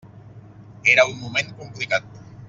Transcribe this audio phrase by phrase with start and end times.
[0.93, 2.09] Era un moment complicat.